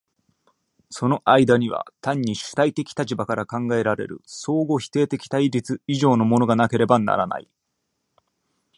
[0.89, 7.47] その間には単に主体的立場から考えられる相互否定的対立以上のものがなければならない。